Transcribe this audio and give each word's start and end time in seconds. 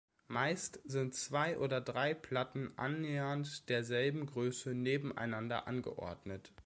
Meist 0.29 0.79
sind 0.83 1.13
zwei 1.13 1.59
oder 1.59 1.79
drei 1.79 2.15
Platten 2.15 2.71
annähernd 2.75 3.69
derselben 3.69 4.25
Größe 4.25 4.73
nebeneinander 4.73 5.67
angeordnet. 5.67 6.51